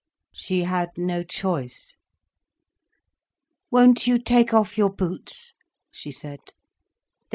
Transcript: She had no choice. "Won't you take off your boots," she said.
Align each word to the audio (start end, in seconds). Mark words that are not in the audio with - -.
She 0.33 0.61
had 0.63 0.89
no 0.97 1.21
choice. 1.23 1.95
"Won't 3.69 4.07
you 4.07 4.17
take 4.17 4.51
off 4.51 4.75
your 4.75 4.89
boots," 4.89 5.53
she 5.91 6.11
said. 6.11 6.39